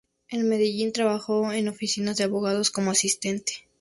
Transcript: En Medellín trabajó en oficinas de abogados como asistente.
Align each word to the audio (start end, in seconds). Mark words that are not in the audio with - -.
En 0.31 0.49
Medellín 0.49 0.93
trabajó 0.93 1.51
en 1.53 1.67
oficinas 1.67 2.17
de 2.17 2.23
abogados 2.23 2.71
como 2.71 2.89
asistente. 2.89 3.69